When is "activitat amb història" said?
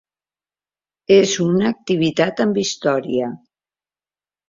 1.73-3.33